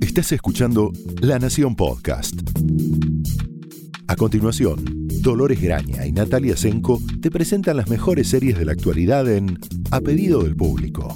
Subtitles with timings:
[0.00, 2.34] Estás escuchando La Nación Podcast.
[4.06, 4.82] A continuación,
[5.20, 9.58] Dolores Graña y Natalia Senko te presentan las mejores series de la actualidad en
[9.90, 11.14] A pedido del público.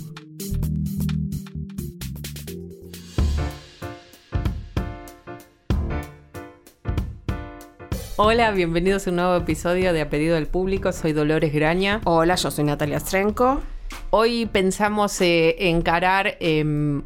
[8.17, 10.93] Hola, bienvenidos a un nuevo episodio de A Pedido del Público.
[10.93, 12.01] Soy Dolores Graña.
[12.05, 13.63] Hola, yo soy Natalia Strenko.
[14.11, 17.03] Hoy pensamos eh, encarar em,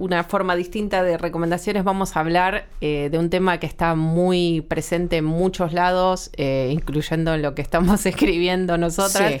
[0.00, 1.84] una forma distinta de recomendaciones.
[1.84, 6.70] Vamos a hablar eh, de un tema que está muy presente en muchos lados, eh,
[6.72, 9.34] incluyendo en lo que estamos escribiendo nosotras.
[9.34, 9.40] Sí.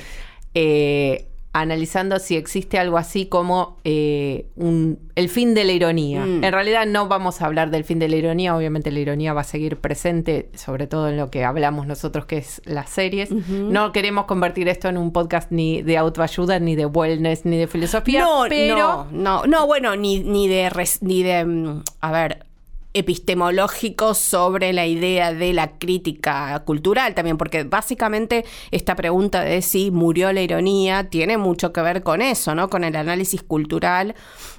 [0.54, 6.24] Eh, analizando si existe algo así como eh, un- el fin de la ironía.
[6.24, 6.44] Mm.
[6.44, 9.40] En realidad no vamos a hablar del fin de la ironía, obviamente la ironía va
[9.40, 13.30] a seguir presente, sobre todo en lo que hablamos nosotros, que es las series.
[13.32, 17.66] No queremos convertir esto en un podcast ni de autoayuda, ni de wellness, ni de
[17.66, 18.76] filosofía, No, pero...
[18.76, 22.46] no, no, no, bueno, ni, ni de, res- ni de, mm, a ver,
[22.92, 29.90] epistemológico sobre la idea de la crítica cultural también, porque básicamente esta pregunta de si
[29.90, 32.68] murió la ironía tiene mucho que ver con eso, ¿no?
[32.68, 34.14] Con el análisis cultural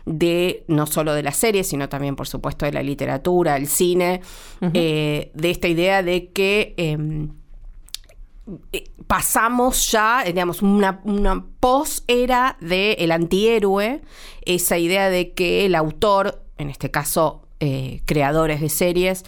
[0.06, 4.22] de no solo de la serie, sino también, por supuesto, de la literatura, el cine,
[4.74, 6.74] eh, de esta idea de que...
[6.78, 7.30] em,
[8.74, 14.02] eh, pasamos ya, digamos, una, una pos-era del antihéroe,
[14.46, 19.24] esa idea de que el autor, en este caso eh, creadores de series,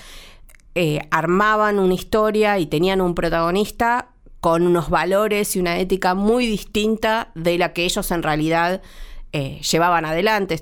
[0.75, 4.09] eh, armaban una historia y tenían un protagonista
[4.41, 8.81] con unos valores y una ética muy distinta de la que ellos en realidad
[9.31, 10.59] eh, llevaban adelante.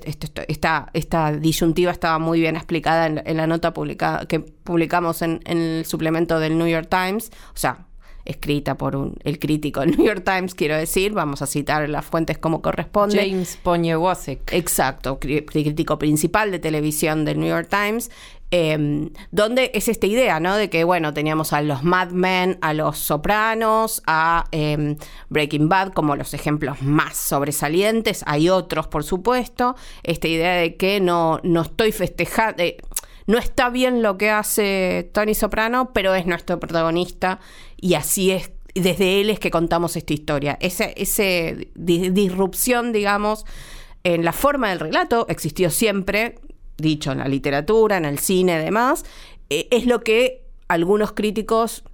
[0.48, 5.40] Esta, esta disyuntiva estaba muy bien explicada en, en la nota publicada, que publicamos en,
[5.46, 7.86] en el suplemento del New York Times, o sea,
[8.24, 12.04] escrita por un, el crítico del New York Times, quiero decir, vamos a citar las
[12.04, 13.16] fuentes como corresponde.
[13.16, 14.52] James Poniewosek.
[14.52, 18.10] Exacto, crítico principal de televisión del New York Times,
[18.50, 20.56] eh, donde es esta idea, ¿no?
[20.56, 24.96] De que, bueno, teníamos a los Mad Men, a los Sopranos, a eh,
[25.30, 31.00] Breaking Bad como los ejemplos más sobresalientes, hay otros, por supuesto, esta idea de que
[31.00, 32.62] no, no estoy festejando...
[32.62, 32.76] eh,
[33.26, 37.38] no está bien lo que hace Tony Soprano, pero es nuestro protagonista
[37.82, 40.56] y así es, desde él es que contamos esta historia.
[40.62, 43.44] Esa ese di- disrupción, digamos,
[44.04, 46.36] en la forma del relato existió siempre,
[46.78, 49.04] dicho en la literatura, en el cine demás,
[49.50, 51.84] eh, es lo que algunos críticos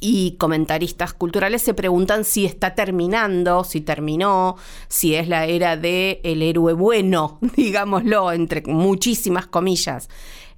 [0.00, 4.56] y comentaristas culturales se preguntan si está terminando, si terminó,
[4.88, 10.08] si es la era de el héroe bueno, digámoslo, entre muchísimas comillas.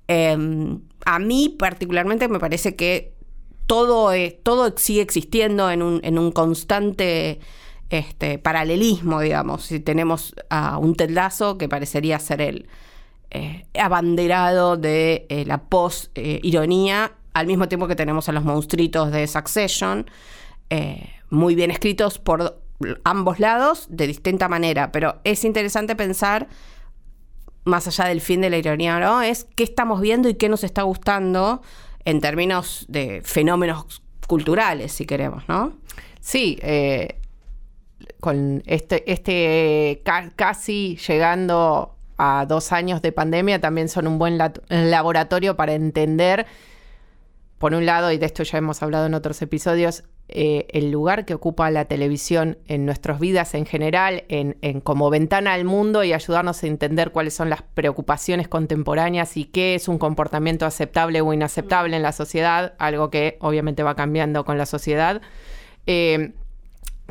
[0.08, 0.36] Eh,
[1.04, 3.12] a mí particularmente me parece que
[3.66, 7.40] todo, eh, todo sigue existiendo en un, constante
[7.90, 9.64] este, paralelismo, digamos.
[9.64, 12.68] Si tenemos a un Ted Lasso que parecería ser el
[13.34, 19.26] eh, abanderado de eh, la post-ironía, al mismo tiempo que tenemos a los monstruitos de
[19.26, 20.04] Succession,
[20.68, 22.60] eh, muy bien escritos por
[23.04, 26.48] ambos lados de distinta manera, pero es interesante pensar
[27.64, 29.22] más allá del fin de la ironía, ¿no?
[29.22, 31.62] Es qué estamos viendo y qué nos está gustando
[32.04, 35.76] en términos de fenómenos culturales, si queremos, ¿no?
[36.20, 37.18] Sí, eh,
[38.20, 44.38] con este, este ca- casi llegando a dos años de pandemia también son un buen
[44.68, 46.46] laboratorio para entender,
[47.58, 51.26] por un lado, y de esto ya hemos hablado en otros episodios, eh, el lugar
[51.26, 56.14] que ocupa la televisión en nuestras vidas en general, en, como ventana al mundo y
[56.14, 61.32] ayudarnos a entender cuáles son las preocupaciones contemporáneas y qué es un comportamiento aceptable o
[61.34, 65.20] inaceptable en la sociedad, algo que obviamente va cambiando con la sociedad.
[65.86, 66.32] Eh,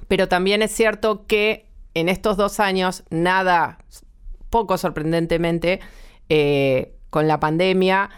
[0.08, 3.78] pero también es cierto que en estos dos años, nada,
[4.50, 5.80] poco sorprendentemente,
[6.30, 8.10] eh, con la pandemia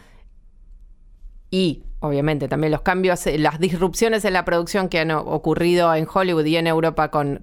[1.52, 6.06] y obviamente también los cambios, eh, las disrupciones en la producción que han ocurrido en
[6.12, 7.42] Hollywood y en Europa con,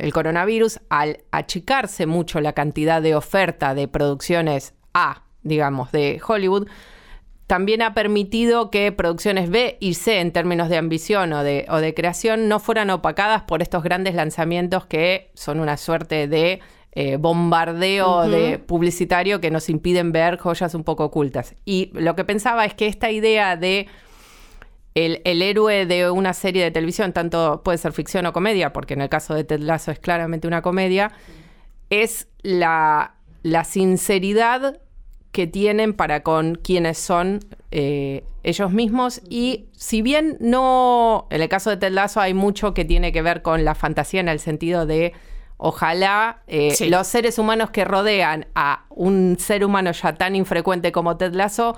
[0.00, 6.66] el coronavirus, al achicarse mucho la cantidad de oferta de producciones A, digamos, de Hollywood,
[7.46, 12.48] también ha permitido que producciones B y C en términos de ambición o de creación
[12.48, 16.60] no fueran opacadas por estos grandes lanzamientos que son una suerte de
[16.94, 21.54] eh, bombardeo de publicitario que nos impiden ver joyas un poco ocultas.
[21.64, 23.86] Y lo que pensaba es que esta idea de
[24.94, 28.92] el, el héroe de una serie de televisión, tanto puede ser ficción o comedia, porque
[28.94, 31.12] en el caso de Ted Lasso es claramente una comedia,
[31.88, 34.80] es la, la sinceridad
[35.32, 37.40] que tienen para con quienes son
[37.70, 39.22] eh, ellos mismos.
[39.30, 43.22] Y si bien no, en el caso de Ted Lasso hay mucho que tiene que
[43.22, 45.14] ver con la fantasía en el sentido de
[45.64, 46.90] ojalá eh, Sí.
[46.90, 51.76] los seres humanos que rodean a un ser humano ya tan infrecuente como Ted Lasso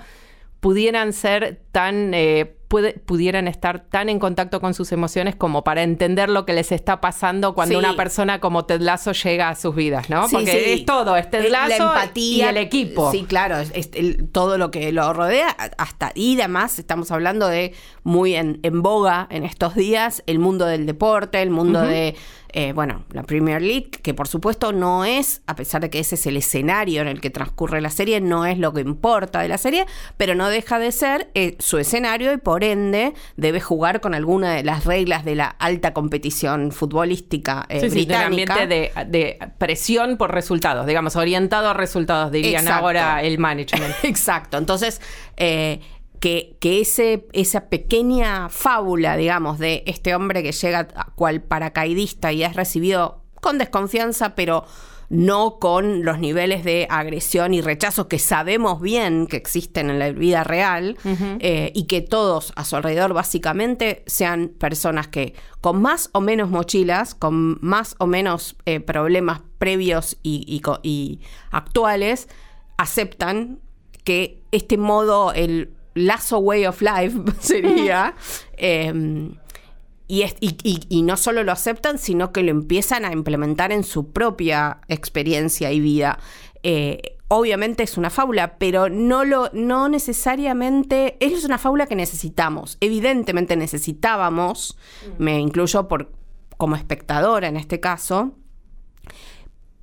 [0.59, 5.83] pudieran ser tan eh, puede- pudieran estar tan en contacto con sus emociones como para
[5.83, 7.77] entender lo que les está pasando cuando Sí.
[7.77, 10.27] una persona como Ted Lasso llega a sus vidas, ¿no?
[10.27, 10.71] Sí, Porque sí.
[10.79, 12.45] es todo, es Ted Eh, La Lasso empatía.
[12.45, 13.11] y el equipo.
[13.11, 17.47] Sí, claro, es- es el- todo lo que lo rodea, hasta y además estamos hablando
[17.47, 22.15] de muy en, en boga en estos días el mundo del deporte, el mundo de,
[22.57, 26.15] eh, bueno, la Premier League, que por supuesto no es, a pesar de que ese
[26.15, 29.49] es el escenario en el que transcurre la serie, no es lo que importa de
[29.49, 29.85] la serie,
[30.15, 34.53] pero no deja de ser eh, su escenario y por ende debe jugar con alguna
[34.53, 38.53] de las reglas de la alta competición futbolística eh, Sí, sí, de un británica.
[38.61, 42.85] ambiente de, de presión por resultados, digamos, orientado a resultados, dirían Exacto.
[42.85, 43.93] ahora el management.
[44.03, 44.57] Exacto.
[44.57, 45.01] Entonces,
[45.35, 45.81] eh,
[46.19, 52.31] que, que ese, esa pequeña fábula, digamos, de este hombre que llega a cual paracaidista
[52.31, 54.65] y es recibido con desconfianza, pero
[55.07, 60.11] no con los niveles de agresión y rechazo que sabemos bien que existen en la
[60.11, 60.97] vida real,
[61.39, 66.49] eh, y que todos a su alrededor básicamente sean personas que con más o menos
[66.49, 71.19] mochilas, con más o menos eh, problemas previos y, y co- y
[71.51, 72.27] actuales,
[72.77, 73.59] aceptan
[74.03, 78.13] que este modo, el lazo way of life sería,
[78.57, 78.93] eh,
[80.07, 83.71] y, es- y- y- y no solo lo aceptan, sino que lo empiezan a implementar
[83.71, 86.19] en su propia experiencia y vida.
[86.61, 92.77] Eh, obviamente es una fábula, pero no, lo, no necesariamente es una fábula que necesitamos.
[92.81, 94.77] Evidentemente necesitábamos,
[95.17, 96.11] me incluyo por,
[96.57, 98.33] como espectadora en este caso,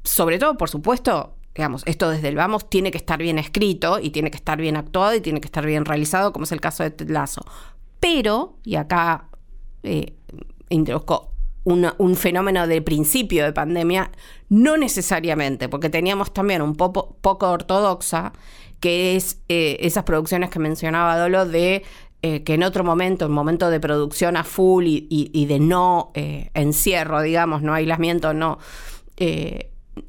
[0.05, 4.11] sobre todo, por supuesto, digamos, esto desde el vamos tiene que estar bien escrito y
[4.11, 6.83] tiene que estar bien actuado y tiene que estar bien realizado, como es el caso
[6.83, 7.45] de Ted Lasso.
[8.01, 9.29] Pero, y acá
[9.83, 10.15] eh,
[10.69, 11.31] introduzco
[11.65, 14.11] un fenómeno del principio de pandemia,
[14.49, 18.33] no necesariamente, porque teníamos también un poco, poco ortodoxa,
[18.81, 21.85] que es eh, esas producciones que mencionaba Dolo de
[22.23, 27.23] eh, que en otro momento, en momento de producción a full y, de no encierro,
[27.23, 28.59] digamos, no aislamiento, no,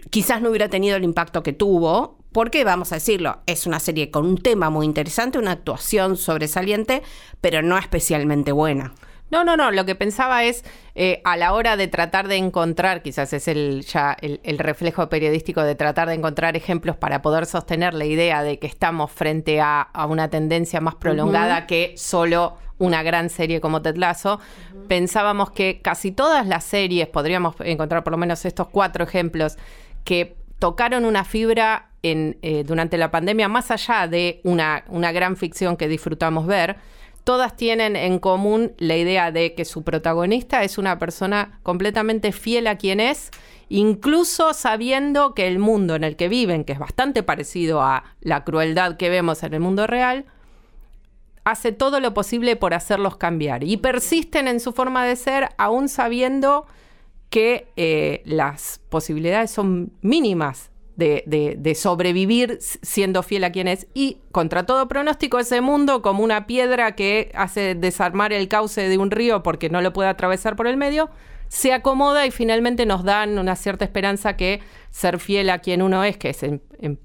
[0.10, 4.10] quizás no hubiera tenido el impacto que tuvo, porque vamos a decirlo, es una serie
[4.10, 7.04] con un tema muy interesante, una actuación sobresaliente,
[7.42, 8.94] pero no especialmente buena.
[9.30, 9.72] No, no, no.
[9.72, 10.64] Lo que pensaba es
[10.94, 15.10] eh, a la hora de tratar de encontrar, quizás es el ya el, el reflejo
[15.10, 19.60] periodístico de tratar de encontrar ejemplos para poder sostener la idea de que estamos frente
[19.60, 24.40] a, a una tendencia más prolongada que solo una gran serie como Ted Lasso.
[24.88, 29.58] Pensábamos que casi todas las series, podríamos encontrar por lo menos estos cuatro ejemplos,
[30.04, 35.38] que tocaron una fibra en, eh, durante la pandemia, más allá de una, una gran
[35.38, 36.78] ficción que disfrutamos ver,
[37.24, 42.68] todas tienen en común la idea de que su protagonista es una persona completamente fiel
[42.68, 43.32] a quien es,
[43.70, 48.44] incluso sabiendo que el mundo en el que viven, que es bastante parecido a la
[48.44, 50.26] crueldad que vemos en el mundo real,
[51.44, 53.64] hace todo lo posible por hacerlos cambiar.
[53.64, 56.66] Y persisten en su forma de ser aún sabiendo
[57.30, 63.88] que eh, las posibilidades son mínimas de, sobrevivir siendo fiel a quien es.
[63.94, 68.98] Y contra todo pronóstico ese mundo como una piedra que hace desarmar el cauce de
[68.98, 71.10] un río porque no lo puede atravesar por el medio
[71.50, 76.04] se acomoda y finalmente nos dan una cierta esperanza que ser fiel a quien uno
[76.04, 77.00] es, que es en, en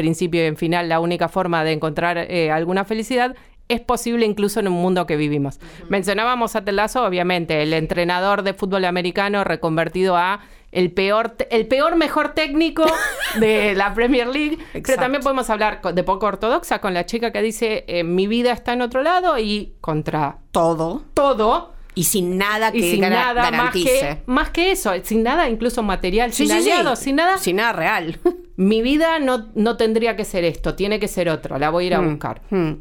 [0.00, 3.36] principio y en final la única forma de encontrar eh, alguna felicidad,
[3.70, 5.58] es posible incluso en un mundo que vivimos.
[5.88, 10.40] Mencionábamos a Telazo, obviamente, el entrenador de fútbol americano reconvertido a
[10.72, 12.84] el peor, el peor mejor técnico
[13.40, 14.58] de la Premier League.
[14.72, 18.52] Pero también podemos hablar de poco ortodoxa con la chica que dice eh, mi vida
[18.52, 21.02] está en otro lado y contra Todo.
[21.14, 25.48] todo Y sin nada que y sin nada más que, más que eso, sin nada
[25.48, 26.70] incluso material, Sí, sin sí, sí.
[26.70, 27.36] aliados, sin nada.
[27.38, 28.20] Sin nada real.
[28.56, 31.86] Mi vida no, no tendría que ser esto, tiene que ser otro, la voy a
[31.88, 32.42] ir a Mm, buscar.
[32.50, 32.72] mm.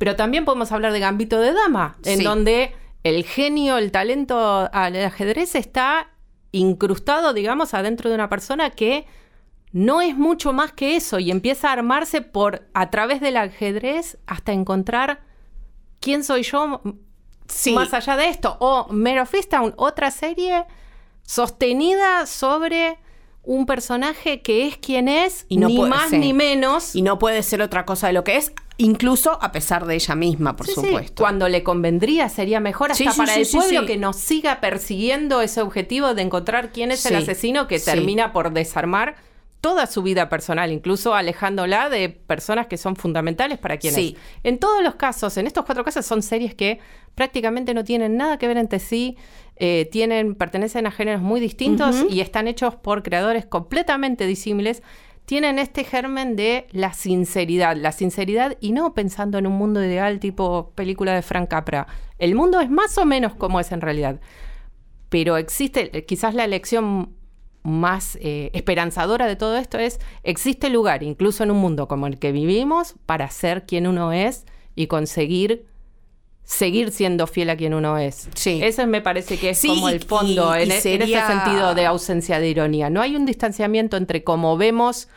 [0.00, 2.24] Pero también podemos hablar de Gambito de Dama, en Sí.
[2.24, 6.08] donde el genio, el talento al ajedrez está
[6.52, 9.04] incrustado, digamos, adentro de una persona que
[9.72, 14.16] no es mucho más que eso y empieza a armarse por a través del ajedrez
[14.26, 15.20] hasta encontrar
[16.00, 16.80] quién soy yo
[17.46, 17.72] Sí.
[17.74, 18.56] más allá de esto.
[18.58, 20.64] O Mare of Easttown, otra serie
[21.24, 22.96] sostenida sobre
[23.42, 26.94] un personaje que es quien es, Y no ni puede más ni menos.
[26.96, 30.14] Y no puede ser otra cosa de lo que es, incluso a pesar de ella
[30.14, 31.22] misma, por Sí, sí, supuesto.
[31.22, 35.60] Cuando le convendría sería mejor hasta Sí, para el pueblo que nos siga persiguiendo ese
[35.60, 39.16] objetivo de encontrar quién es el asesino que termina por desarmar
[39.60, 44.00] toda su vida personal, incluso alejándola de personas que son fundamentales para quienes.
[44.00, 44.16] Sí.
[44.42, 46.80] En todos los casos, en estos cuatro casos, son series que
[47.14, 49.18] prácticamente no tienen nada que ver entre sí,
[49.56, 54.82] eh, tienen, pertenecen a géneros muy distintos y están hechos por creadores completamente disímiles.
[55.30, 60.18] Tienen este germen de la sinceridad, la sinceridad y no pensando en un mundo ideal
[60.18, 61.86] tipo película de Frank Capra.
[62.18, 64.20] El mundo es más o menos como es en realidad
[65.08, 67.14] pero existe, eh, quizás la elección
[67.62, 72.18] más eh, esperanzadora de todo esto es, existe lugar, incluso en un mundo como el
[72.18, 75.66] que vivimos, para ser quien uno es y conseguir
[76.44, 78.28] seguir siendo fiel a quien uno es.
[78.34, 78.60] Sí.
[78.62, 81.26] Ese me parece que es Sí, como el fondo, y- en, y e- en ese
[81.26, 82.90] sentido de ausencia de ironía.
[82.90, 85.08] No hay un distanciamiento entre cómo vemos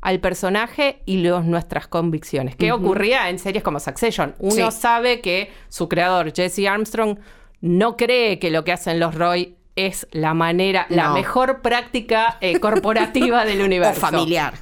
[0.00, 2.56] al personaje y los, nuestras convicciones.
[2.56, 4.34] ¿Qué ocurría en series como Succession?
[4.38, 4.78] Uno Sí.
[4.80, 7.18] sabe que su creador, Jesse Armstrong,
[7.60, 12.58] no cree que lo que hacen los Roy es la manera, la mejor práctica eh,
[12.60, 14.00] corporativa del O universo.
[14.00, 14.54] familiar.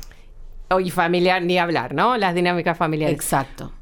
[0.71, 2.17] O- Y familiar, ni hablar, ¿no?
[2.17, 3.15] Las dinámicas familiares.
[3.15, 3.73] Exacto.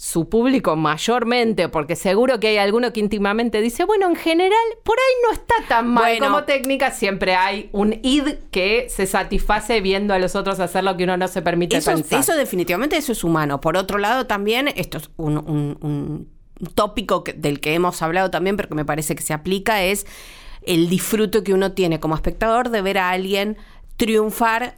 [0.00, 4.52] Su público mayormente, porque seguro que hay alguno que íntimamente dice, bueno, en general,
[4.84, 6.26] por ahí no está tan mal Bueno.
[6.26, 10.96] como técnica, siempre hay un id que se satisface viendo a los otros hacer lo
[10.96, 12.20] que uno no se permite Eso, pensar.
[12.20, 13.60] eso definitivamente eso es humano.
[13.60, 16.28] Por otro lado, también, esto es un, un- un
[16.76, 20.06] tópico que- del que hemos hablado también, pero que me parece que se aplica, es
[20.62, 23.56] el disfrute que uno tiene como espectador de ver a alguien
[23.96, 24.76] triunfar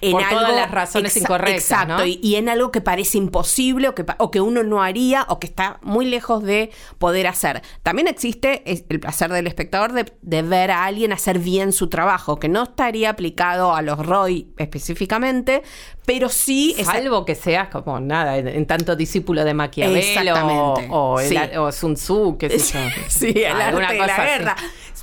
[0.00, 2.06] en Por algo todas las razones Exa- incorrectas, Exacto, ¿no?
[2.06, 5.38] y, y en algo que parece imposible o que, o que uno no haría o
[5.40, 7.62] que está muy lejos de poder hacer.
[7.82, 12.38] También existe el placer del espectador de, de ver a alguien hacer bien su trabajo,
[12.38, 15.62] que no estaría aplicado a los Roy específicamente,
[16.06, 20.74] pero sí es Salvo que seas como nada, en, en tanto discípulo de Maquiavelo o,
[21.14, 21.36] o el- sí.
[21.58, 22.80] o Sun Tzu, qué sé yo.
[23.08, 24.04] Sí, el arte de la
[24.54, 24.54] así.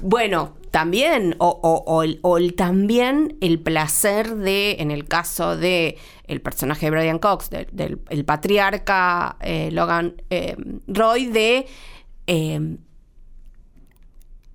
[0.01, 5.97] Bueno, también, o, el, también el placer de, en el caso de
[6.27, 10.55] el personaje de Brian Cox, del, del- el patriarca eh, Logan eh,
[10.87, 11.65] Roy, de
[12.27, 12.77] eh,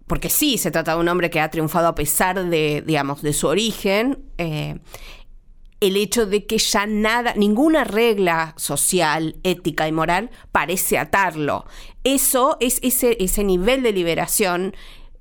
[0.06, 3.32] porque sí, se trata de un hombre que ha triunfado a pesar de, digamos, de
[3.32, 4.18] su origen.
[4.38, 4.78] eh,
[5.80, 11.64] el hecho de que ya nada, ninguna regla social, ética y moral parece atarlo.
[12.04, 14.74] Eso es ese, ese nivel de liberación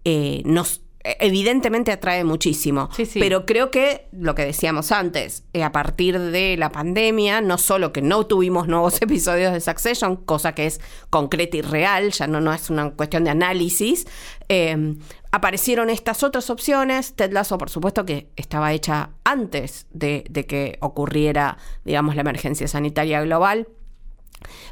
[0.03, 2.89] eh, nos evidentemente atrae muchísimo.
[2.93, 3.19] Sí, sí.
[3.19, 7.93] Pero creo que lo que decíamos antes, eh, a partir de la pandemia, no solo
[7.93, 12.41] que no tuvimos nuevos episodios de Succession, cosa que es concreta y real, ya no,
[12.41, 14.07] no es una cuestión de análisis,
[14.49, 14.95] eh,
[15.31, 17.15] aparecieron estas otras opciones.
[17.15, 22.67] Ted Lasso, por supuesto, que estaba hecha antes de, de que ocurriera, digamos, la emergencia
[22.67, 23.67] sanitaria global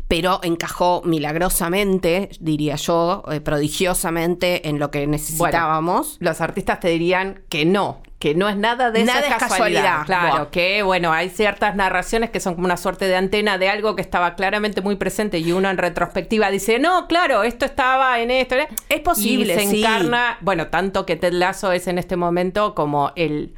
[0.08, 6.18] pero encajó milagrosamente, diría yo, eh, prodigiosamente en lo que necesitábamos.
[6.20, 10.00] Los artistas te dirían que no, que no es nada de Nada esa es casualidad.
[10.00, 10.06] casualidad.
[10.06, 13.96] Claro, que bueno, hay ciertas narraciones que son como una suerte de antena de algo
[13.96, 18.32] que estaba claramente muy presente y uno en retrospectiva dice, no, claro, esto estaba en
[18.32, 18.56] esto.
[18.56, 18.68] ¿eh?".
[18.90, 19.80] Es posible, Y se sí.
[19.84, 23.54] encarna, bueno, tanto que Ted Lasso es en este momento como el...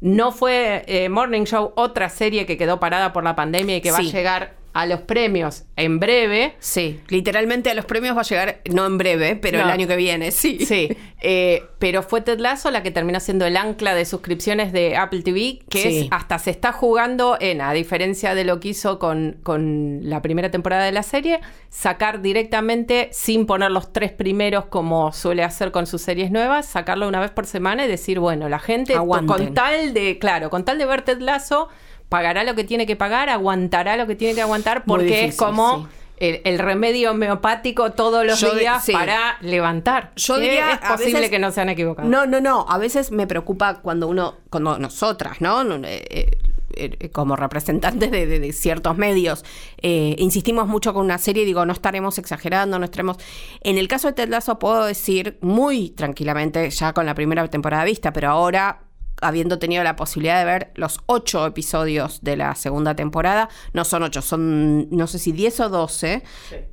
[0.00, 3.90] No fue eh, Morning Show otra serie que quedó parada por la pandemia y que
[3.90, 6.56] va a llegar a los premios en breve.
[6.58, 9.64] Sí, literalmente a los premios va a llegar, no en breve, pero No.
[9.64, 10.58] el año que viene, sí.
[10.66, 10.88] Sí,
[11.22, 15.22] eh, pero fue Ted Lasso la que terminó siendo el ancla de suscripciones de Apple
[15.22, 15.98] TV, que Sí.
[16.00, 20.20] es hasta se está jugando en, a diferencia de lo que hizo con, con la
[20.22, 21.40] primera temporada de la serie,
[21.70, 27.06] sacar directamente, sin poner los tres primeros como suele hacer con sus series nuevas, sacarlo
[27.06, 29.28] una vez por semana y decir, bueno, la gente Aguanten.
[29.46, 31.68] con tal de, claro, con tal de ver Ted Lasso,
[32.14, 35.78] pagará lo que tiene que pagar, aguantará lo que tiene que aguantar, porque es como...
[35.78, 35.86] sí.
[36.16, 38.92] El, el remedio homeopático todos los Yo de- días sí.
[38.92, 40.12] para levantar.
[40.14, 42.08] Yo Que diría, es posible veces- que no se han equivocado.
[42.08, 42.66] No, no, no.
[42.68, 45.62] A veces me preocupa cuando uno, cuando nosotras, ¿no?
[45.84, 46.38] Eh, eh,
[46.76, 49.44] eh, como representantes de, de- de ciertos medios,
[49.82, 53.16] eh, insistimos mucho con una serie y digo, no estaremos exagerando, no estaremos...
[53.62, 57.82] En el caso de Ted Lasso puedo decir muy tranquilamente, ya con la primera temporada
[57.82, 58.83] vista, pero ahora
[59.24, 64.02] habiendo tenido la posibilidad de ver los ocho episodios de la segunda temporada, no son
[64.02, 66.22] ocho, son no sé si diez o doce,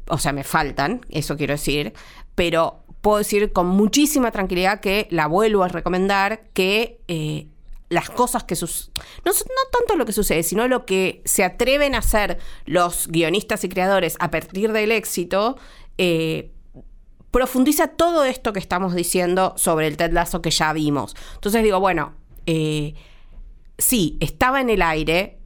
[0.07, 1.93] o sea, me faltan, eso quiero decir,
[2.35, 7.47] pero puedo decir con muchísima tranquilidad que la vuelvo a recomendar, que eh,
[7.87, 8.93] las cosas que suceden,
[9.25, 13.63] no, no tanto lo que sucede, sino lo que se atreven a hacer los guionistas
[13.63, 15.57] y creadores a partir del éxito,
[15.97, 16.51] eh,
[17.31, 21.15] profundiza todo esto que estamos diciendo sobre el Ted Lasso que ya vimos.
[21.35, 22.13] Entonces digo, bueno,
[22.45, 22.93] eh,
[23.77, 25.39] sí, estaba en el aire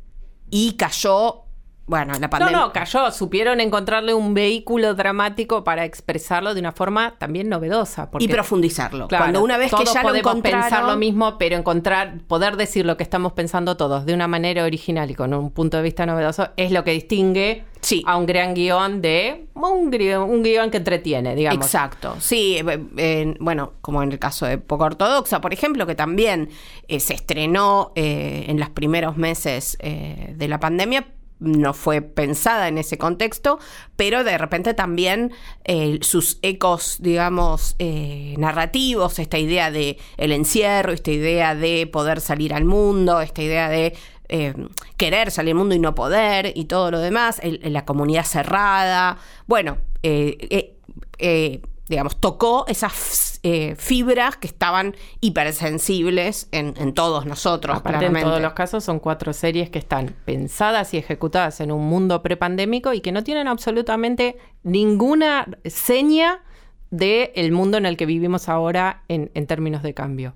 [0.49, 1.44] y cayó
[1.87, 2.57] bueno, la No, pandemia.
[2.57, 3.11] no, cayó.
[3.11, 8.09] Supieron encontrarle un vehículo dramático para expresarlo de una forma también novedosa.
[8.09, 9.07] Porque, y profundizarlo.
[9.07, 12.19] Claro, Cuando una vez que todos ya lo podemos encontraron, pensar lo mismo, pero encontrar,
[12.27, 15.77] poder decir lo que estamos pensando todos de una manera original y con un punto
[15.77, 18.01] de vista novedoso es lo que distingue Sí.
[18.07, 21.63] a un gran guion de un guion, un guion que entretiene, digamos.
[21.63, 25.93] Exacto, sí, eh, eh, bueno, como en el caso de Poco Ortodoxa, por ejemplo, que
[25.93, 26.49] también
[26.87, 31.05] eh, se estrenó eh, en los primeros meses eh, de la pandemia,
[31.39, 33.59] no fue pensada en ese contexto,
[33.95, 40.93] pero de repente también eh, sus ecos, digamos, eh, narrativos, esta idea de el encierro,
[40.93, 43.95] esta idea de poder salir al mundo, esta idea de
[44.29, 44.53] eh,
[44.97, 49.77] querer salir al mundo y no poder y todo lo demás, la comunidad cerrada, bueno,
[51.87, 52.93] digamos, tocó esas
[53.47, 54.95] eh, fibras que estaban
[55.59, 60.15] hipersensibles en, en todos nosotros, Aparte, en todos los casos son cuatro series que están
[60.25, 66.41] pensadas y ejecutadas en un mundo prepandémico y que no tienen absolutamente ninguna seña
[66.91, 70.33] del mundo en el que vivimos ahora en, en términos de cambio.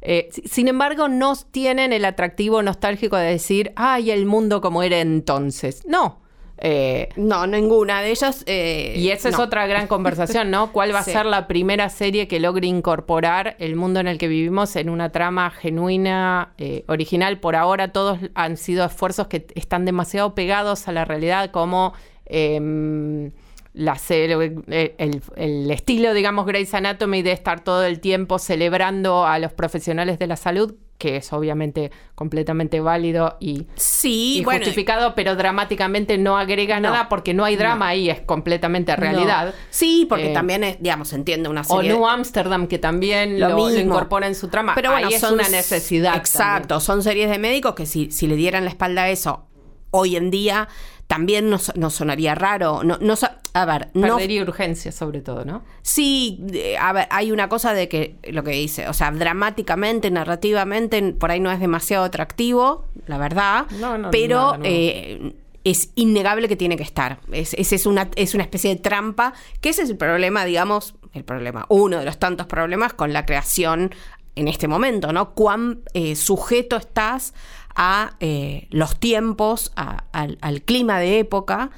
[0.00, 4.82] Eh, si- sin embargo, no tienen el atractivo nostálgico de decir, ay, el mundo como
[4.82, 5.82] era entonces.
[5.86, 6.20] No.
[6.64, 8.44] Eh, No, ninguna de ellas.
[8.46, 10.70] eh, y esa es otra gran conversación, ¿no?
[10.70, 11.10] ¿Cuál va a Sí.
[11.10, 15.10] ser la primera serie que logre incorporar el mundo en el que vivimos en una
[15.10, 17.40] trama genuina, eh, original?
[17.40, 21.94] Por ahora todos han sido esfuerzos que están demasiado pegados a la realidad, como
[22.26, 23.32] em,
[23.74, 29.38] la eh, el, el estilo, digamos, Grey's Anatomy de estar todo el tiempo celebrando a
[29.38, 34.60] los profesionales de la salud, que es obviamente completamente válido y Sí, y bueno.
[34.60, 39.46] justificado, pero dramáticamente no agrega No, nada porque no hay drama ahí, es completamente realidad.
[39.46, 39.52] no.
[39.70, 41.92] Sí, porque Eh, también es, digamos, se entiende una O serie.
[41.92, 44.76] New Amsterdam, que también Lo lo, incorpora en su trama.
[44.76, 46.14] Pero bueno, ahí es una necesidad.
[46.16, 49.48] Exacto, son series de médicos que si, si le dieran la espalda a eso
[49.90, 50.68] hoy en día
[51.12, 52.82] también nos, nos sonaría raro.
[52.84, 53.14] No, no,
[53.52, 55.62] a ver, no, Perdería urgencia, sobre todo, ¿no?
[55.82, 56.42] Sí,
[56.80, 61.30] a ver, hay una cosa de que lo que dice, o sea, dramáticamente, narrativamente, por
[61.30, 66.56] ahí no es demasiado atractivo, la verdad, No, no, pero nada eh, es innegable que
[66.56, 67.18] tiene que estar.
[67.30, 70.94] Es, es, es una, es una especie de trampa, que ese es el problema, digamos,
[71.12, 73.94] el problema, uno de los tantos problemas con la creación
[74.34, 75.34] en este momento, ¿no?
[75.34, 77.34] Cuán eh, sujeto estás
[77.74, 81.70] a eh, los tiempos, a- al, clima de época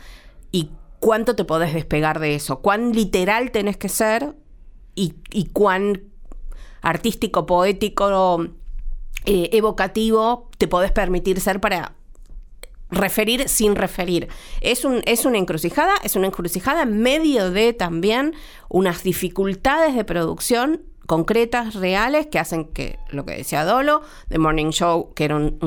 [0.53, 0.71] y
[1.01, 4.35] cuánto te podés despegar de eso, cuán literal tenés que ser
[4.95, 6.03] y, y cuán
[6.83, 8.47] artístico, poético,
[9.25, 11.95] eh, evocativo te podés permitir ser para
[12.91, 14.29] referir sin referir.
[14.61, 18.35] Es, un, es una encrucijada, es una encrucijada en medio de también
[18.69, 24.71] unas dificultades de producción concretas, reales, que hacen que, lo que decía Dolo, The Morning
[24.71, 25.59] Show, que era un,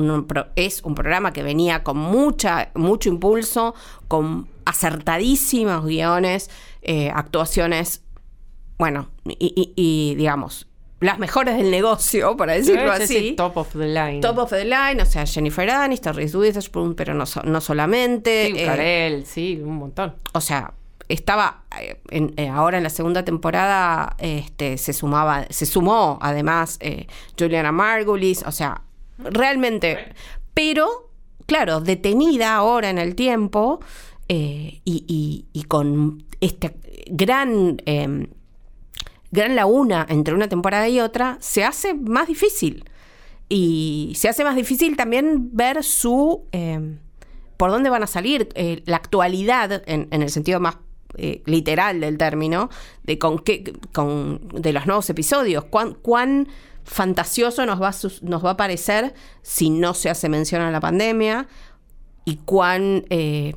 [0.56, 3.74] es un programa que venía con mucha, mucho impulso,
[4.08, 6.50] con acertadísimos guiones,
[6.82, 8.02] eh, actuaciones,
[8.78, 10.66] bueno, y, y- y, digamos,
[11.00, 13.34] las mejores del negocio, para decirlo así.
[13.36, 14.20] top of the line.
[14.20, 18.46] Top of the line, o sea, Jennifer Aniston, Reese Witherspoon, pero no, so- no solamente.
[18.52, 20.14] Sí, eh, Carell, sí, un montón.
[20.32, 20.72] o sea,
[21.08, 26.76] estaba eh, en- eh, ahora en la segunda temporada, este, se sumaba, se sumó además
[26.80, 27.06] eh,
[27.38, 28.82] Juliana Margulis, o sea,
[29.18, 30.12] realmente,
[30.54, 31.10] pero
[31.46, 33.80] claro, detenida ahora en el tiempo
[34.28, 36.72] eh, y, y- y con esta
[37.10, 38.28] gran eh,
[39.30, 42.84] gran laguna entre una temporada y otra, se hace más difícil.
[43.50, 46.44] Y se hace más difícil también ver su...
[46.52, 46.98] eh,
[47.56, 50.76] por dónde van a salir, eh, la actualidad, en, en el sentido más
[51.18, 52.70] eh, literal del término,
[53.04, 56.48] de con qué, con, de los nuevos episodios, cuán, cuán
[56.84, 61.46] fantasioso nos va, nos va a parecer si no se hace mención a la pandemia
[62.24, 63.52] y cuán eh,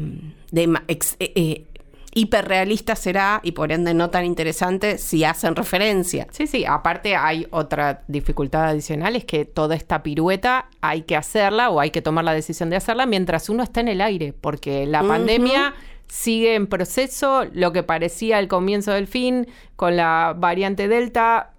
[0.51, 1.65] de- ex- eh, eh,
[2.13, 6.27] hiperrealista será y por ende no tan interesante si hacen referencia.
[6.31, 11.69] Sí, sí, aparte hay otra dificultad adicional, es que toda esta pirueta hay que hacerla
[11.69, 14.85] o hay que tomar la decisión de hacerla mientras uno está en el aire, porque
[14.85, 15.73] la pandemia
[16.11, 19.47] sigue en proceso, lo que parecía el comienzo del fin,
[19.77, 21.53] con la variante Delta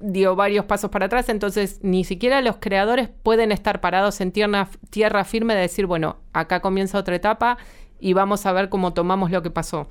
[0.00, 4.68] dio varios pasos para atrás, entonces ni siquiera los creadores pueden estar parados en tierra,
[4.90, 7.58] tierra firme de decir, bueno, acá comienza otra etapa
[8.00, 9.86] y vamos a ver cómo tomamos lo que pasó.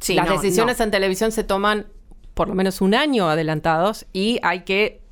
[0.00, 0.84] Sí, Las no, decisiones no.
[0.84, 1.86] en televisión se toman
[2.32, 5.02] por lo menos un año adelantados y hay que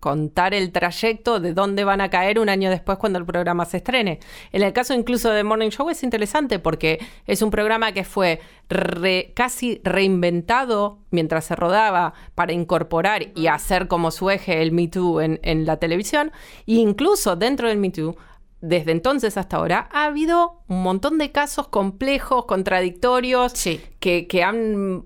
[0.00, 3.76] contar el trayecto de dónde van a caer un año después cuando el programa se
[3.76, 4.18] estrene.
[4.50, 8.40] En el caso incluso de Morning Show es interesante porque es un programa que fue
[8.70, 14.88] re- casi reinventado mientras se rodaba para incorporar y hacer como su eje el Me
[14.88, 16.32] Too en, en la televisión.
[16.66, 18.16] E incluso dentro del Me Too
[18.62, 23.80] desde entonces hasta ahora ha habido un montón de casos complejos, contradictorios, Sí.
[24.00, 25.04] que, que han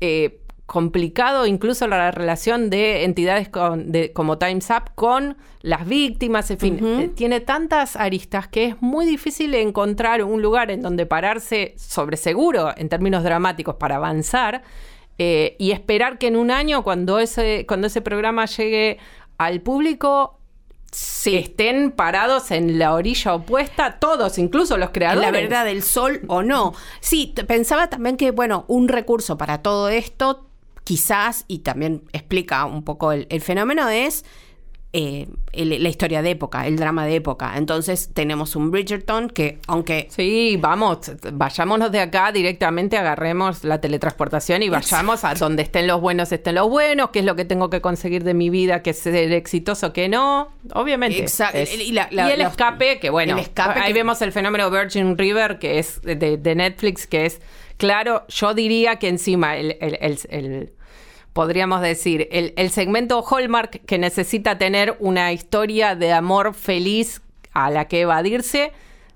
[0.00, 6.50] eh, complicado incluso la relación de entidades con- de- como Time's Up con las víctimas,
[6.50, 11.06] en fin, eh, tiene tantas aristas que es muy difícil encontrar un lugar en donde
[11.06, 14.62] pararse sobre seguro en términos dramáticos para avanzar
[15.16, 18.98] eh, y esperar que en un año cuando ese, cuando ese programa llegue
[19.38, 20.38] al público
[21.24, 25.22] estén parados en la orilla opuesta, todos, incluso los creadores.
[25.32, 26.72] la verdad del sol o no.
[27.00, 30.47] Sí, pensaba también que, bueno, un recurso para todo esto,
[30.88, 34.24] quizás, y también explica un poco el, el fenómeno, es
[34.94, 37.58] eh, el- la historia de época, el drama de época.
[37.58, 44.62] Entonces tenemos un Bridgerton que, aunque Sí, vamos, vayámonos de acá directamente, agarremos la teletransportación
[44.62, 47.68] y vayamos a donde estén los buenos, estén los buenos, qué es lo que tengo
[47.68, 51.22] que conseguir de mi vida, que es ser exitoso, que no, obviamente.
[51.22, 54.22] Exact- Es- y la- la- y el los- escape, que bueno, escape ahí que- vemos
[54.22, 57.42] el fenómeno Virgin River, que es de, de Netflix, que es,
[57.76, 60.72] claro, yo diría que encima el- el- el- el
[61.38, 67.22] podríamos decir, el, el segmento Hallmark que necesita tener una historia de amor feliz
[67.52, 68.72] a la que evadirse,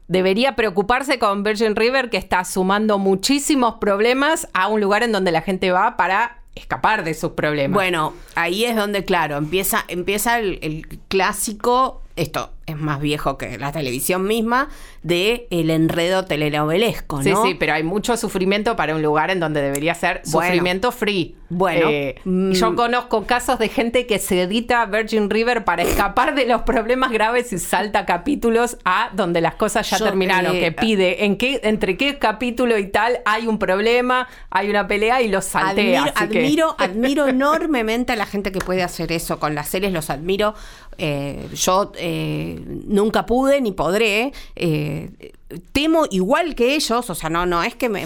[0.06, 5.32] debería preocuparse con Virgin River que está sumando muchísimos problemas a un lugar en donde
[5.32, 7.74] la gente va para escapar de sus problemas.
[7.74, 13.58] Bueno, ahí es donde, claro, empieza, empieza el, el clásico, esto es más viejo que
[13.58, 14.68] la televisión misma,
[15.02, 17.44] de el enredo telenovelesco, Sí, ¿no?
[17.44, 20.48] sí, pero hay mucho sufrimiento para un lugar en donde debería ser Bueno.
[20.48, 21.34] sufrimiento free.
[21.48, 22.52] Bueno, Eh, mm.
[22.52, 27.10] yo conozco casos de gente que se edita Virgin River para escapar de los problemas
[27.10, 31.36] graves y salta capítulos a donde las cosas ya Yo, terminaron, eh, que pide en
[31.36, 36.02] qué, entre qué capítulo y tal hay un problema, hay una pelea y los saltea.
[36.04, 39.68] Admiro, así que- admiro, admiro enormemente a la gente que puede hacer eso con las
[39.68, 40.54] series, los admiro.
[40.98, 44.32] Eh, yo eh, nunca pude ni podré.
[44.56, 45.32] eh,
[45.72, 48.04] temo igual que ellos, o sea, no, no es que me,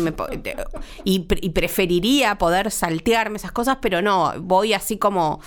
[1.04, 5.40] y, y preferiría poder saltearme esas cosas, pero no, voy así como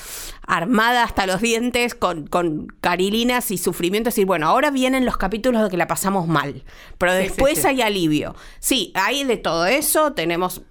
[0.48, 5.64] armada hasta los dientes con, con carilinas y sufrimiento, decir, bueno, ahora vienen los capítulos
[5.64, 6.64] de que la pasamos mal,
[6.98, 7.68] pero Sí, sí, después sí.
[7.68, 8.36] hay alivio.
[8.60, 10.62] Sí, hay de todo eso, tenemos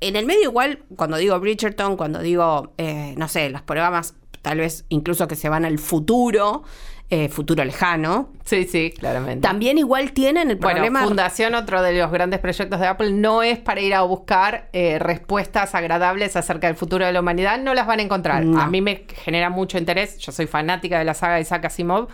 [0.00, 4.56] en el medio igual, cuando digo Bridgerton, cuando digo, eh, no sé, los programas tal
[4.58, 6.62] vez incluso que se van al futuro,
[7.10, 9.42] eh, futuro lejano, Sí, sí, claramente.
[9.46, 11.02] también igual tienen el Bueno, problema...
[11.04, 14.98] Fundación, otro de los grandes proyectos de Apple, no es para ir a buscar eh,
[15.00, 18.44] respuestas agradables acerca del futuro de la humanidad, no las van a encontrar.
[18.44, 18.60] No.
[18.60, 22.08] A mí me genera mucho interés, yo soy fanática de la saga de Isaac Asimov,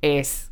[0.00, 0.50] es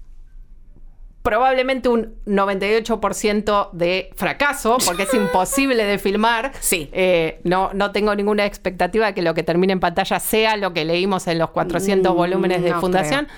[1.22, 6.52] probablemente un 98% de fracaso, porque es imposible de filmar.
[6.60, 6.90] Sí.
[6.92, 10.72] Eh, no, no tengo ninguna expectativa de que lo que termine en pantalla sea lo
[10.74, 13.28] que leímos en los 400 Mm, volúmenes de no Fundación.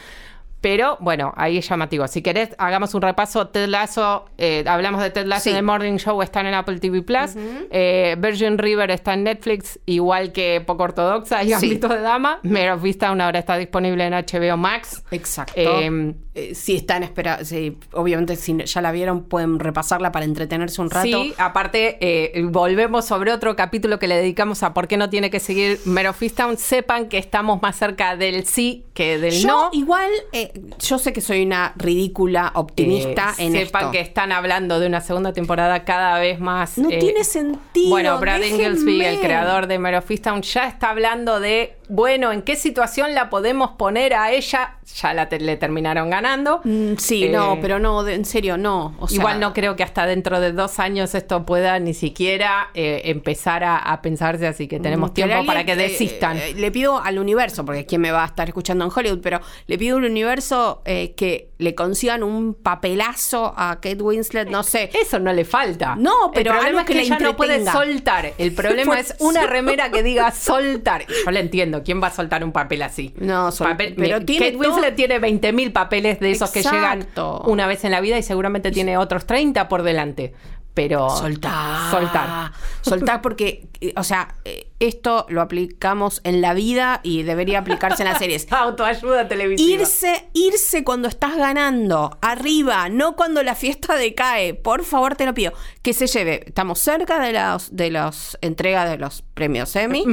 [0.66, 2.09] Pero bueno, ahí es llamativo.
[2.09, 3.46] Si querés, hagamos un repaso.
[3.46, 5.50] Ted Lasso, eh, hablamos de Ted Lasso Sí.
[5.50, 7.37] en el Morning Show, están en Apple TV Plus.
[7.70, 11.52] Eh, Virgin River está en Netflix, igual que Poco Ortodoxa y Sí.
[11.52, 12.40] Gambito de Dama.
[12.42, 15.05] Mare of Vista ahora está disponible en HBO Max.
[15.12, 15.52] Exacto.
[15.55, 20.83] Eh, Eh, si están espera, si, obviamente si ya la vieron pueden repasarla para entretenerse
[20.83, 21.07] un rato.
[21.07, 25.31] Sí, aparte, eh, volvemos sobre otro capítulo que le dedicamos a por qué no tiene
[25.31, 25.81] que seguir
[26.20, 26.59] Easttown.
[26.59, 29.70] Sepan que estamos más cerca del sí que del Yo no.
[29.72, 33.92] igual, eh, yo sé que soy una ridícula optimista en sepan esto.
[33.92, 36.77] que están hablando de una segunda temporada cada vez más.
[36.77, 37.88] No tiene sentido.
[37.88, 38.42] Bueno, Brad.
[38.42, 43.70] Inglesby, el creador de Easttown, ya está hablando de, bueno, ¿en qué situación la podemos
[43.72, 44.77] poner a ella?
[45.03, 46.61] Ya la te- le terminaron ganando.
[46.64, 48.94] Mm, Sí, Eh, no, pero no, de- en serio, no.
[48.99, 52.68] O sea, Igual no creo que hasta dentro de dos años esto pueda ni siquiera
[52.75, 56.37] eh, empezar a, a pensarse, así que tenemos tiempo alguien, para que eh, desistan.
[56.38, 59.40] eh, le pido al universo, porque quién me va a estar escuchando en Hollywood, pero
[59.66, 64.90] le pido al universo eh, que le consigan un papelazo a Kate Winslet, no sé.
[64.92, 65.97] Eso no le falta.
[65.97, 68.33] No, pero el problema algo es que, que la ella no puede soltar.
[68.38, 71.07] El problema es una remera que diga soltar.
[71.25, 71.83] Yo le entiendo.
[71.83, 73.14] ¿Quién va a soltar un papel así?
[73.19, 77.07] No, Papel- pero tiene Kate Winslet todo- tiene 20.000 papeles de esos que llegan
[77.47, 80.35] una vez en la vida y seguramente tiene otros 30 por delante.
[80.77, 81.91] Pero Soltar.
[81.91, 82.53] soltar.
[82.83, 84.35] Soltar porque, o sea,
[84.79, 88.47] esto lo aplicamos en la vida y debería aplicarse en las series.
[88.53, 89.81] Autoayuda televisiva.
[89.81, 94.53] Irse, irse cuando estás ganando, arriba, no cuando la fiesta decae.
[94.53, 95.55] Por favor, te lo pido.
[95.81, 96.43] Que se lleve.
[96.47, 100.05] Estamos cerca de las de los entregas de los premios Emmy.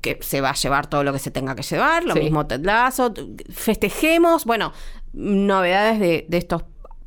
[0.00, 2.04] Que se va a llevar todo lo que se tenga que llevar.
[2.04, 2.20] Lo Sí.
[2.20, 3.12] mismo Ted Lasso.
[3.50, 4.46] Festejemos.
[4.46, 4.72] Bueno,
[5.12, 6.64] novedades de, de estos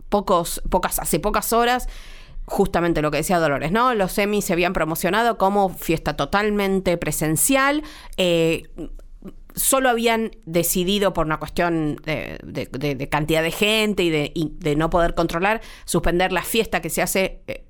[0.10, 1.90] pocos, pocas, hace pocas horas.
[2.48, 3.94] Justamente lo que decía Dolores, ¿no?
[3.96, 7.82] Los Emmy se habían promocionado como fiesta totalmente presencial.
[8.18, 8.64] Eh,
[9.56, 14.32] solo habían decidido por una cuestión de, de- de- de cantidad de gente y de,
[14.36, 17.42] y de no poder controlar, suspender la fiesta que se hace.
[17.48, 17.66] eh,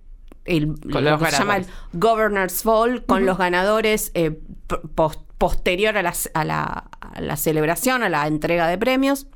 [0.46, 1.66] el, lo que se llama el.
[1.94, 4.40] Governor's Ball con los ganadores eh,
[5.38, 9.28] posterior a la, a la- a la celebración, a la entrega de premios.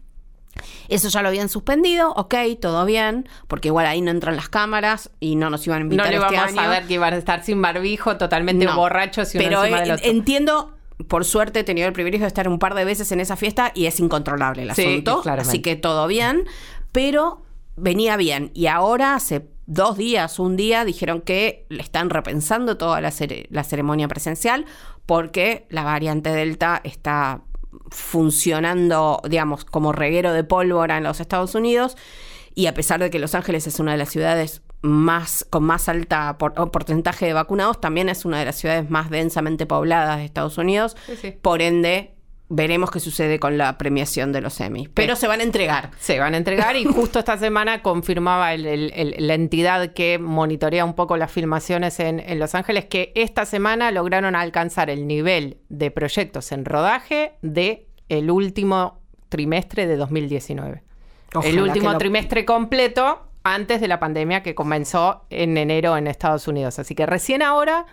[0.88, 5.10] Eso ya lo habían suspendido, ok, todo bien, porque igual ahí no entran las cámaras
[5.20, 6.62] y no nos iban a No invitar le este vamos año.
[6.62, 8.76] a ver que iban a estar sin barbijo, totalmente No.
[8.76, 10.10] borrachos y uno Pero encima del en- otro.
[10.10, 10.76] entiendo,
[11.08, 13.72] por suerte he tenido el privilegio de estar un par de veces en esa fiesta
[13.74, 15.22] y es incontrolable el Sí, asunto.
[15.22, 15.50] claramente.
[15.50, 16.44] Así que todo bien,
[16.92, 17.44] pero
[17.76, 18.52] venía bien.
[18.54, 23.48] Y ahora, hace dos días, un día, dijeron que le están repensando toda la, cere-
[23.52, 24.66] la ceremonia presencial
[25.06, 27.42] porque la variante Delta está
[27.90, 31.98] funcionando, digamos, como reguero de pólvora en los Estados Unidos.
[32.56, 35.90] Y a pesar de que Los Ángeles es una de las ciudades más con más
[35.90, 40.26] alta por- porcentaje de vacunados, también es una de las ciudades más densamente pobladas de
[40.26, 40.96] Estados Unidos.
[41.06, 41.32] Sí, sí.
[41.42, 42.16] Por ende,
[42.50, 44.88] veremos qué sucede con la premiación de los Emmy.
[44.94, 45.92] Pero se van a entregar.
[46.00, 50.18] Se van a entregar y justo esta semana confirmaba el- el- el- la entidad que
[50.20, 55.06] monitorea un poco las filmaciones en, en Los Ángeles que esta semana lograron alcanzar el
[55.08, 60.84] nivel de proyectos en rodaje de el último trimestre de 2019.
[61.36, 66.08] Ojalá el último lo- trimestre completo antes de la pandemia que comenzó en enero en
[66.08, 66.80] Estados Unidos.
[66.80, 67.86] Así que recién ahora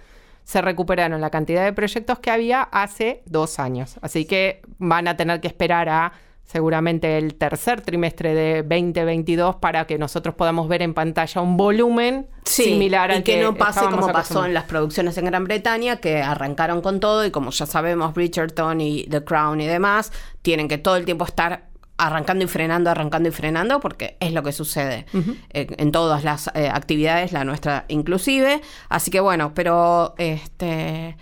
[0.46, 3.96] se recuperaron la cantidad de proyectos que había hace dos años.
[4.00, 6.12] Así que van a tener que esperar a
[6.44, 12.28] seguramente el tercer trimestre de 2022 para que nosotros podamos ver en pantalla un volumen
[12.44, 16.22] similar al y que, no pase como pasó en las producciones en Gran Bretaña, que
[16.22, 20.78] arrancaron con todo y como ya sabemos, Bridgerton y The Crown y demás, tienen que
[20.78, 21.64] todo el tiempo estar
[21.98, 25.06] arrancando y frenando, arrancando y frenando, porque es lo que sucede
[25.50, 28.60] eh, en todas las eh, actividades, la nuestra inclusive.
[28.88, 31.16] Así que bueno, pero este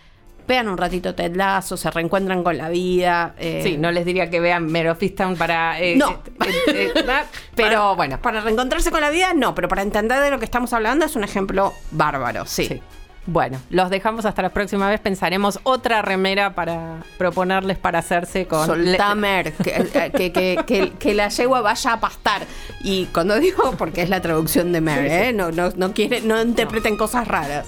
[0.46, 3.34] vean un ratito Ted Lasso, se reencuentran con la vida.
[3.38, 5.80] eh, Sí, no les diría que vean Mare of Easttown para...
[5.80, 6.20] eh, No.
[6.66, 6.90] eh,
[7.54, 8.20] pero para- bueno.
[8.20, 11.16] Para reencontrarse con la vida, no, pero para entender de lo que estamos hablando es
[11.16, 12.66] un ejemplo bárbaro, sí.
[12.66, 12.82] Sí.
[13.26, 15.00] Bueno, los dejamos hasta la próxima vez.
[15.00, 18.66] Pensaremos otra remera para proponerles para hacerse con.
[18.66, 22.42] Soltá Mer, que, eh, que, que, que- que la yegua vaya a pastar.
[22.82, 25.32] Y cuando digo, porque es la traducción de Mer, ¿eh?
[25.32, 27.66] no, no, no, quiere, no interpreten cosas raras.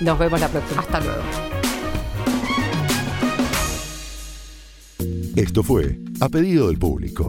[0.00, 0.82] Nos vemos la próxima.
[0.82, 1.22] Hasta luego.
[5.36, 7.28] Esto fue A Pedido del Público,